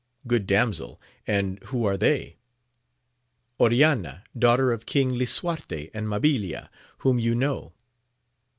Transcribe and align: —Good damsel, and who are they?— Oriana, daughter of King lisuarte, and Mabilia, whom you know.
—Good 0.27 0.47
damsel, 0.47 0.99
and 1.27 1.61
who 1.65 1.85
are 1.85 1.95
they?— 1.95 2.37
Oriana, 3.59 4.23
daughter 4.35 4.71
of 4.71 4.87
King 4.87 5.11
lisuarte, 5.11 5.91
and 5.93 6.07
Mabilia, 6.07 6.69
whom 6.97 7.19
you 7.19 7.35
know. 7.35 7.73